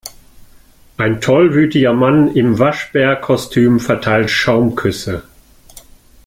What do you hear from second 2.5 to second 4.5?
Waschbärkostüm verteilt